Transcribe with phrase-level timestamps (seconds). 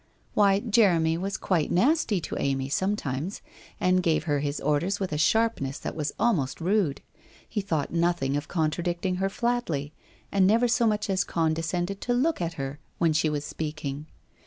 [0.33, 3.43] Why, Jeremy was quite nasty to Amy sometimes,
[3.79, 7.01] and gave her his orders with a sharpness that was almost rude.
[7.47, 9.93] He thought nothing of contradicting her flatly,
[10.31, 14.07] and never so much as condescended to look at her when she was speaking.